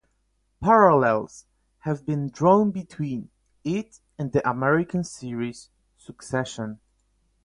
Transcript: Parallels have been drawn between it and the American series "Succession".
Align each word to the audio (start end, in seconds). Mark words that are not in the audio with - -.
Parallels 0.63 1.45
have 1.81 2.07
been 2.07 2.29
drawn 2.31 2.71
between 2.71 3.29
it 3.63 3.99
and 4.17 4.31
the 4.31 4.49
American 4.49 5.03
series 5.03 5.69
"Succession". 5.95 6.79